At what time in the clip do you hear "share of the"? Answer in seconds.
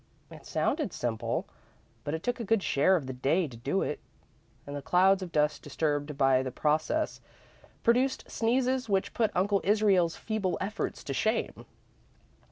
2.63-3.13